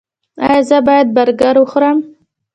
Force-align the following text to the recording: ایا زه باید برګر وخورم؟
ایا 0.45 0.59
زه 0.69 0.77
باید 0.87 1.07
برګر 1.15 1.55
وخورم؟ 1.59 1.97